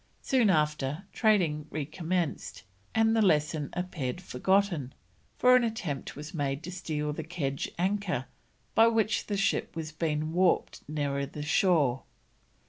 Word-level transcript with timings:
Soon 0.23 0.49
after 0.49 1.03
trading 1.13 1.67
recommenced, 1.69 2.63
and 2.95 3.15
the 3.15 3.21
lesson 3.21 3.69
appeared 3.73 4.19
forgotten, 4.19 4.95
for 5.37 5.55
an 5.55 5.63
attempt 5.63 6.15
was 6.15 6.33
made 6.33 6.63
to 6.63 6.71
steal 6.71 7.13
the 7.13 7.23
kedge 7.23 7.69
anchor 7.77 8.25
by 8.73 8.87
which 8.87 9.27
the 9.27 9.37
ship 9.37 9.75
was 9.75 9.91
being 9.91 10.33
warped 10.33 10.81
nearer 10.89 11.27
the 11.27 11.43
shore. 11.43 12.01